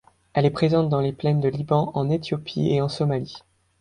Elle 0.33 0.47
est 0.47 0.49
présente 0.49 0.89
dans 0.89 0.99
les 0.99 1.13
plaines 1.13 1.41
de 1.41 1.47
Liben 1.47 1.91
en 1.93 2.09
Éthiopie 2.09 2.69
et 2.73 2.81
en 2.81 2.89
Somalie. 2.89 3.37